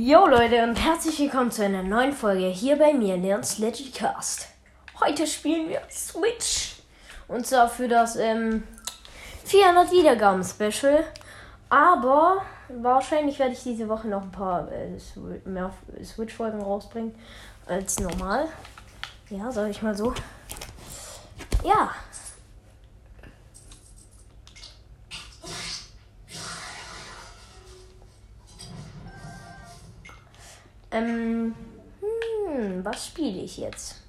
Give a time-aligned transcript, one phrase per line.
[0.00, 4.46] Jo Leute und herzlich willkommen zu einer neuen Folge hier bei mir, Leons Legend Cast.
[5.00, 6.76] Heute spielen wir Switch.
[7.26, 8.62] Und zwar für das ähm,
[9.44, 11.02] 400 Wiedergaben Special.
[11.68, 15.00] Aber wahrscheinlich werde ich diese Woche noch ein paar äh,
[15.44, 15.72] mehr
[16.04, 17.16] Switch-Folgen rausbringen
[17.66, 18.46] als normal.
[19.30, 20.14] Ja, sag ich mal so.
[21.64, 21.90] Ja,
[30.98, 31.54] Ähm,
[32.00, 34.02] hm, was spiele ich jetzt?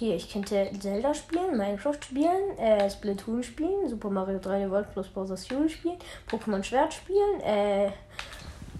[0.00, 5.08] Hier, ich könnte Zelda spielen, Minecraft spielen, äh, Splatoon spielen, Super Mario 3D World plus
[5.08, 5.98] Bowser's Fury spielen,
[6.30, 7.90] Pokémon Schwert spielen, äh,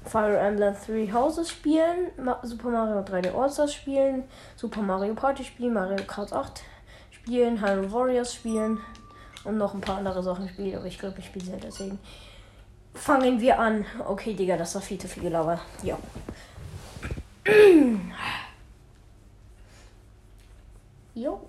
[0.07, 4.25] Fire Emblem Three Houses spielen, Ma Super Mario 3D All-Stars spielen,
[4.57, 6.63] Super Mario Party spielen, Mario Kart 8
[7.11, 8.79] spielen, Hyrule Warriors spielen
[9.45, 11.99] und noch ein paar andere Sachen spielen, aber ich glaube, ich spiele Zelda deswegen.
[12.95, 13.85] Fangen wir an.
[14.09, 15.61] Okay, Digga, das war viel zu viel Gelaber.
[15.83, 15.99] Ja.
[21.15, 21.49] Jo.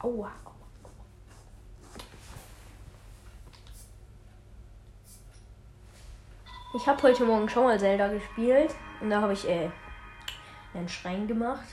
[0.00, 0.30] Aua.
[6.74, 9.70] Ich habe heute Morgen schon mal Zelda gespielt und da habe ich äh,
[10.74, 11.66] einen Schrein gemacht.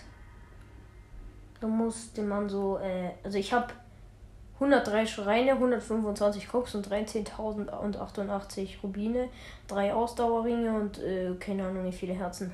[1.60, 3.74] Da musste man so, äh, also ich habe
[4.60, 9.30] 103 Schreine, 125 Koks und 13.088 Rubine,
[9.68, 12.52] drei Ausdauerringe und äh, keine Ahnung wie viele Herzen.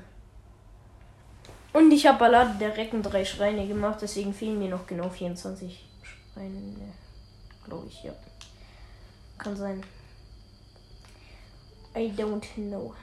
[1.72, 5.84] Und ich habe Ballade der Recken drei Schreine gemacht, deswegen fehlen mir noch genau 24
[6.32, 6.94] Schreine.
[7.64, 8.12] Glaube ich, ja.
[9.36, 9.82] Kann sein.
[11.94, 12.94] I don't know.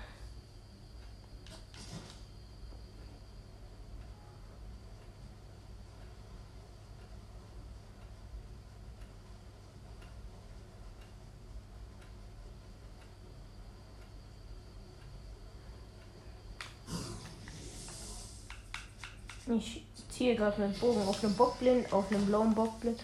[19.47, 22.99] Ich ziehe gerade meinen Bogen auf einem Bockblind, auf einem blauen Bockblind.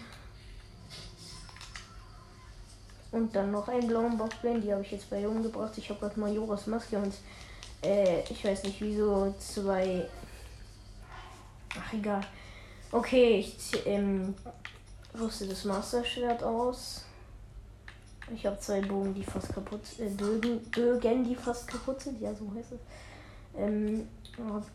[3.12, 5.76] Und dann noch einen blauen Bockblind, die habe ich jetzt bei umgebracht.
[5.76, 7.14] Ich habe gerade Majoras Maske und
[7.82, 10.08] äh, ich weiß nicht wieso zwei.
[11.76, 12.20] Ach egal.
[12.92, 14.34] Okay, ich ähm,
[15.18, 17.04] rüste das Master-Schwert aus.
[18.32, 22.20] Ich habe zwei Bogen, die fast kaputt äh, Bögen, Bögen, die fast kaputt sind.
[22.20, 22.80] Ja, so heißt es.
[23.56, 24.08] Ähm,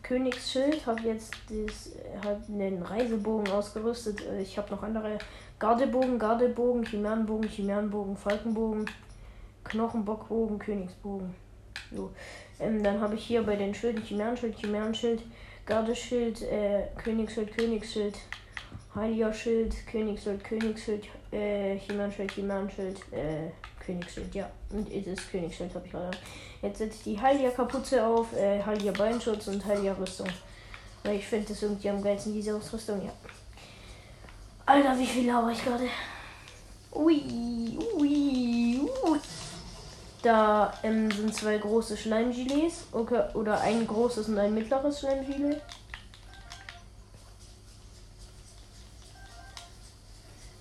[0.02, 1.92] Königsschild, habe jetzt das,
[2.24, 4.24] hab einen Reisebogen ausgerüstet.
[4.26, 5.18] Äh, ich habe noch andere
[5.58, 8.86] Gardebogen, Gardebogen, Chimärenbogen, Chimärenbogen, Falkenbogen,
[9.64, 11.34] Knochenbockbogen, Königsbogen.
[11.92, 12.10] So.
[12.60, 15.22] Ähm, dann habe ich hier bei den Schilden Chimären-Schild, Chimären-Schild,
[15.66, 18.14] Gardeschild, äh, Königsschild, Königsschild,
[18.94, 23.50] Heiliger Schild, Königsschild, Königsschild, äh, Chimären-Schild, Chimären-Schild, äh,
[23.84, 24.50] Königsschild, ja.
[24.70, 26.16] Und das Königsschild habe ich gerade.
[26.66, 30.26] Jetzt setze ich die Heilige Kapuze auf, äh, Heiliger Beinschutz und Heiliger Rüstung.
[31.04, 33.12] Weil ich finde das irgendwie am geilsten, diese Ausrüstung, ja.
[34.66, 35.88] Alter, wie viel lauere ich gerade?
[36.92, 39.20] Ui, ui, ui.
[40.22, 42.86] Da ähm, sind zwei große Schleimgilets.
[42.90, 45.62] Okay, oder ein großes und ein mittleres Schleimgilet.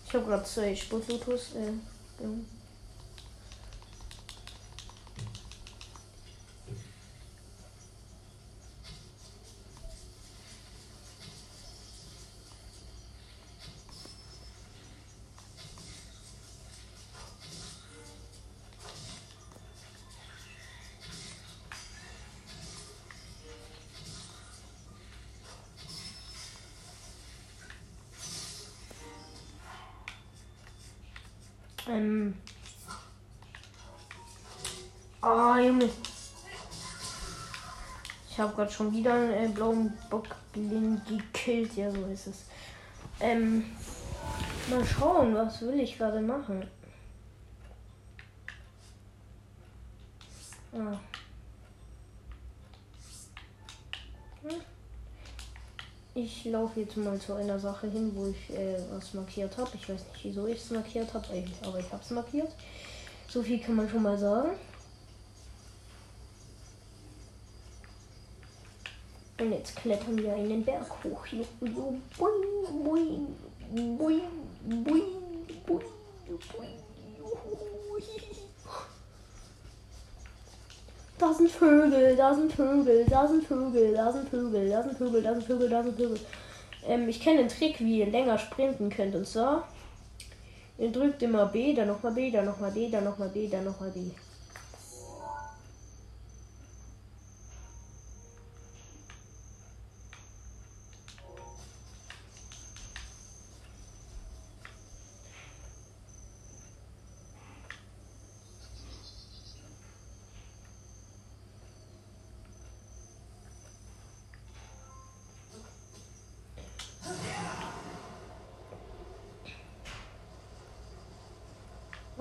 [0.06, 1.56] Ich habe gerade zwei Sputlutus.
[1.56, 2.26] Äh,
[31.88, 32.36] Ähm.
[35.22, 35.90] Ah, oh, Junge.
[38.30, 41.76] Ich habe gerade schon wieder einen äh, blauen Bockblind gekillt.
[41.76, 42.46] Ja, so ist es.
[43.20, 43.66] Ähm.
[44.70, 46.68] Mal schauen, was will ich gerade machen.
[50.74, 51.00] Ah.
[56.18, 59.72] Ich laufe jetzt mal zu einer Sache hin, wo ich äh, was markiert habe.
[59.74, 61.28] Ich weiß nicht, wieso ich es markiert habe,
[61.62, 62.48] aber ich habe es markiert.
[63.28, 64.52] So viel kann man schon mal sagen.
[69.42, 71.26] Und jetzt klettern wir einen Berg hoch.
[71.60, 72.32] Boing, boing,
[72.72, 73.28] boing,
[73.98, 74.22] boing,
[74.86, 75.84] boing,
[76.26, 76.85] boing.
[81.18, 85.24] Da sind Vögel, da sind Vögel, da sind Vögel, da sind Vögel, da sind Vögel,
[85.24, 86.20] da sind Vögel, da sind Vögel.
[86.86, 89.16] Ähm, ich kenne einen Trick, wie ihr länger sprinten könnt.
[89.16, 89.66] Und zwar,
[90.78, 93.92] ihr drückt immer B, dann nochmal B, dann nochmal D, dann nochmal B, dann nochmal
[93.92, 94.12] D.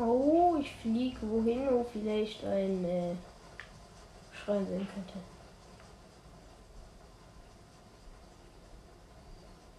[0.06, 3.14] Oh, ich fliege wohin, wo vielleicht ein äh,
[4.32, 5.14] Schrein sein könnte.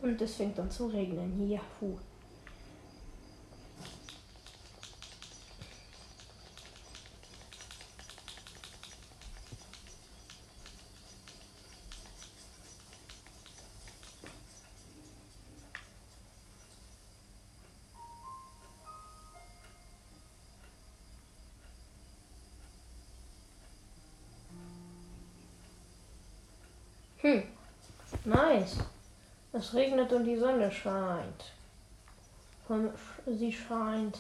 [0.01, 1.48] Und es fängt an zu regnen.
[1.48, 1.98] Yahoo.
[27.25, 27.42] Hm.
[28.24, 28.77] Nice.
[29.51, 31.54] Es regnet und die Sonne scheint.
[33.25, 34.19] Sie scheint.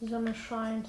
[0.00, 0.88] Die Sonne scheint.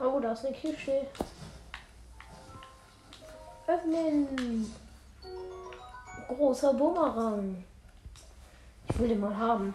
[0.00, 1.06] Oh, da ist eine Kiste.
[3.68, 4.74] Öffnen.
[6.26, 7.64] Großer Bumerang.
[8.88, 9.74] Ich will den mal haben.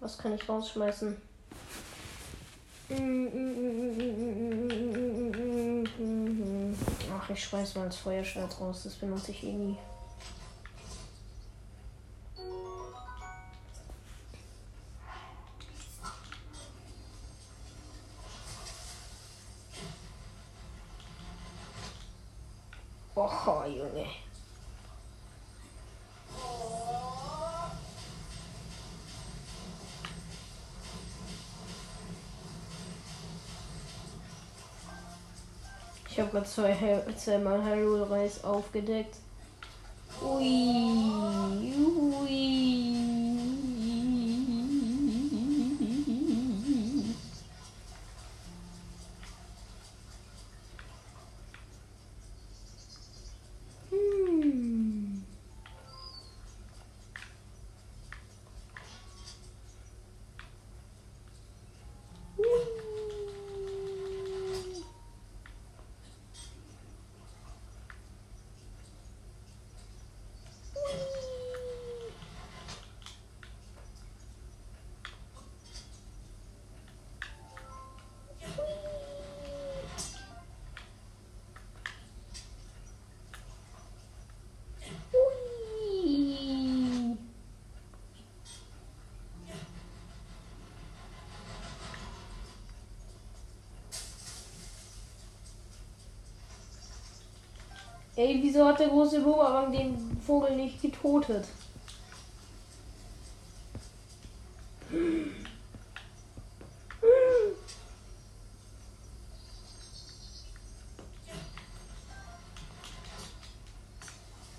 [0.00, 1.16] Was kann ich rausschmeißen?
[7.12, 8.82] Ach, ich schmeiß mal das Feuerschwert raus.
[8.84, 9.76] Das benutze ich eh nie.
[36.18, 39.14] Ich habe gerade zwei, zweimal Hyrule Reis aufgedeckt.
[40.20, 41.87] Ui, ui.
[98.18, 101.44] Ey, wieso hat der große Bumerang den Vogel nicht getotet?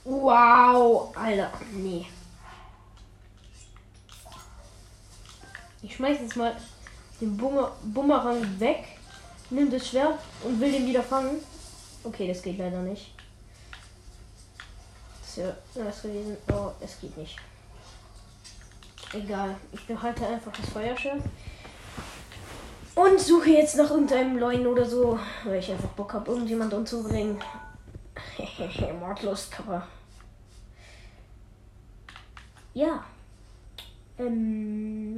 [0.05, 2.05] Wow, Alter, nee.
[5.81, 6.55] Ich schmeiß jetzt mal
[7.19, 8.85] den Bumer Bumerang weg,
[9.49, 11.41] nimm das Schwert und will den wieder fangen.
[12.05, 13.18] Okay, das geht leider nicht.
[15.39, 16.37] Das ist ja was gewesen.
[16.51, 17.37] Oh, es geht nicht.
[19.13, 21.21] Egal, ich behalte einfach das Feuerschwert.
[22.93, 27.39] Und suche jetzt nach irgendeinem Leuen oder so, weil ich einfach Bock habe, irgendjemand umzubringen.
[28.99, 29.87] Mordlust, aber.
[32.73, 33.05] Ja.
[34.17, 35.17] Ähm.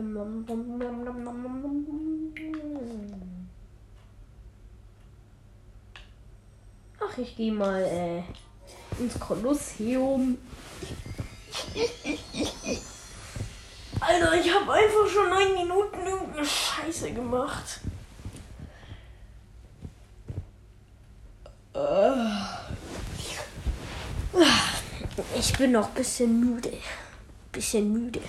[7.04, 8.22] Ach, ich gehe mal äh,
[9.02, 10.38] ins Kolosseum.
[14.00, 17.82] Alter, ich habe einfach schon neun Minuten irgendeine Scheiße gemacht.
[25.38, 26.78] Ich bin noch ein bisschen müde.
[27.52, 28.22] Bisschen müde.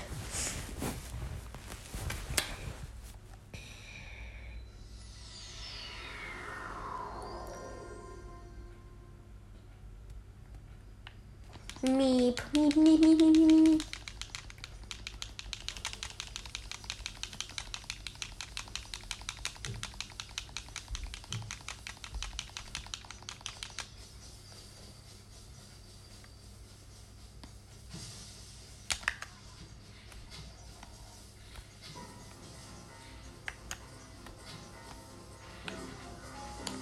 [11.84, 13.82] Miep, miep, miep, miep, miep, miep.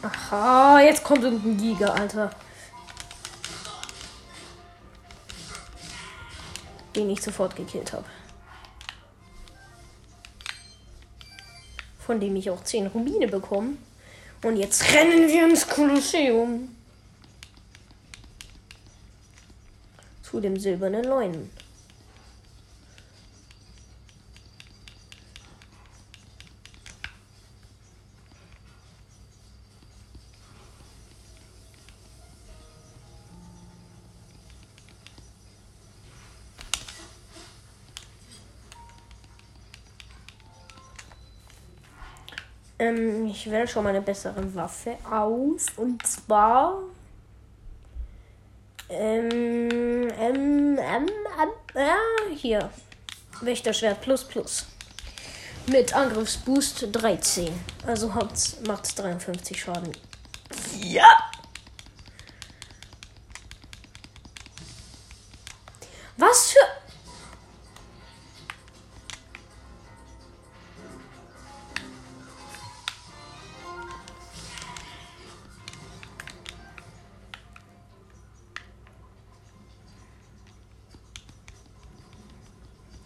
[0.02, 2.30] Aha, jetzt kommt irgendein Giga, Alter.
[7.00, 8.04] den ich sofort gekillt habe.
[11.98, 13.76] Von dem ich auch 10 Rubine bekomme.
[14.42, 16.74] Und jetzt rennen wir ins Kolosseum.
[20.22, 21.50] Zu dem silbernen Leunen.
[42.80, 45.66] Ähm, ich wähle schon mal eine bessere Waffe aus.
[45.76, 46.78] Und zwar.
[48.88, 51.08] Ähm, ähm, ähm,
[51.74, 51.96] ja,
[52.34, 52.70] hier.
[53.42, 54.66] Wächterschwert plus plus.
[55.66, 57.52] Mit Angriffsboost 13.
[57.86, 58.08] Also
[58.66, 59.92] macht 53 Schaden.
[60.80, 61.29] Ja!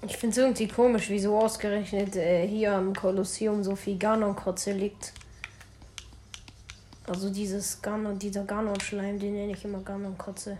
[0.06, 5.14] Ich finde es irgendwie komisch, wieso ausgerechnet äh, hier am Kolosseum so viel Ganon-Kotze liegt.
[7.06, 10.58] Also dieses Ganon, dieser Ganon-Schleim, den nenne ich immer Ganon-Kotze.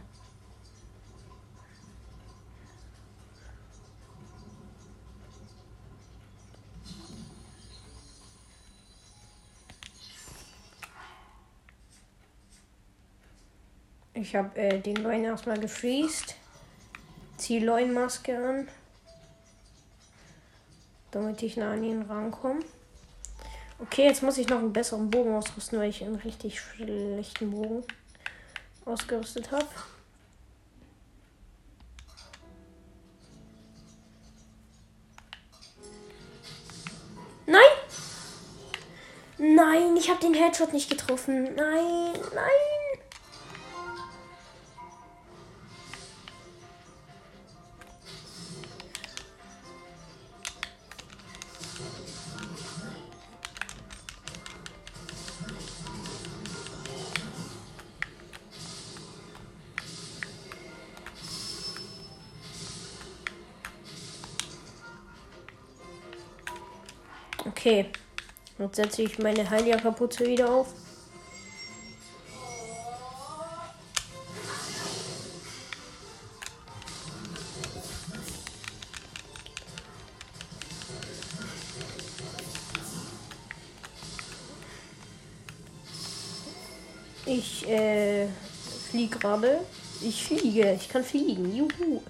[14.15, 16.37] Ich habe äh, den Leuen erstmal gefriest.
[17.37, 18.69] Zieh Leuenmaske an
[21.15, 22.61] damit ich nah an ihn rankomme.
[23.79, 27.85] Okay, jetzt muss ich noch einen besseren Bogen ausrüsten, weil ich einen richtig schlechten Bogen
[28.85, 29.67] ausgerüstet habe.
[37.47, 37.61] Nein!
[39.39, 41.55] Nein, ich habe den Headshot nicht getroffen.
[41.55, 42.84] Nein, nein!
[67.67, 67.87] Okay.
[68.59, 70.67] Jetzt setze ich meine Heilia-Kapuze wieder auf.
[87.25, 88.29] Ich äh,
[88.91, 89.61] fliege gerade.
[90.03, 90.75] Ich fliege.
[90.75, 91.57] Ich kann fliegen.
[91.57, 92.03] Juhu.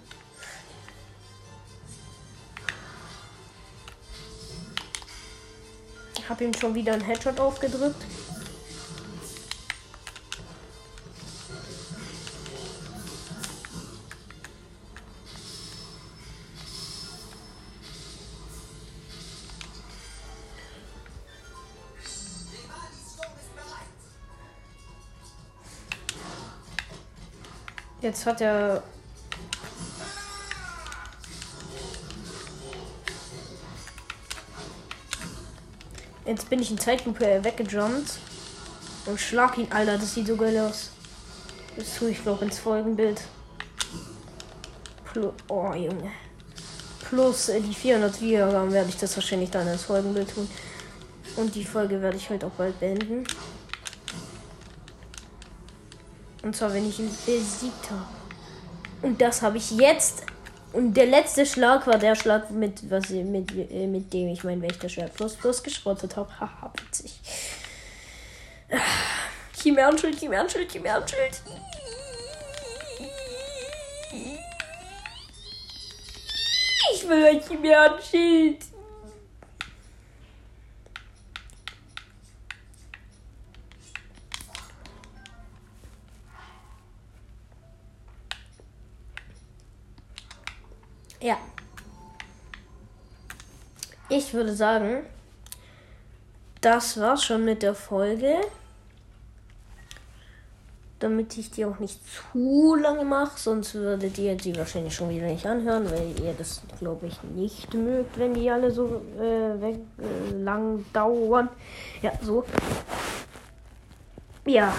[6.34, 8.04] Habe ihm schon wieder einen Headshot aufgedrückt.
[28.00, 28.82] Jetzt hat er
[36.24, 38.18] Jetzt bin ich in Zeitlupe weggejumpt.
[39.06, 39.98] Und schlag ihn, Alter.
[39.98, 40.90] Das sieht so geil aus.
[41.76, 43.20] Das tue ich, glaube ins Folgenbild.
[45.12, 46.10] Plus, oh, Junge.
[47.00, 50.48] Plus äh, die 400 Wiedergaben werde ich das wahrscheinlich dann ins Folgenbild tun.
[51.36, 53.24] Und die Folge werde ich halt auch bald beenden.
[56.42, 58.06] Und zwar, wenn ich ihn besiegt habe.
[59.02, 60.24] Und das habe ich jetzt
[60.74, 64.60] und der letzte Schlag war der Schlag, mit, was, mit, äh, mit dem ich mein
[64.60, 66.28] Wächterschwert plus plus geschrottet habe.
[66.40, 67.20] Haha, witzig.
[69.56, 71.42] Chimärschild, Chimärschild, Chimärschild.
[76.92, 78.73] Ich will ein Chimärschild.
[94.08, 95.02] Ich würde sagen,
[96.60, 98.36] das war's schon mit der Folge.
[100.98, 102.00] Damit ich die auch nicht
[102.32, 106.62] zu lange mache, sonst würdet ihr die wahrscheinlich schon wieder nicht anhören, weil ihr das,
[106.78, 111.48] glaube ich, nicht mögt, wenn die alle so äh, weg, äh, lang dauern.
[112.00, 112.44] Ja, so.
[114.46, 114.72] Ja.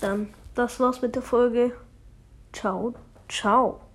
[0.00, 1.72] Dann, das war's mit der Folge.
[2.52, 2.94] Ciao,
[3.28, 3.87] ciao.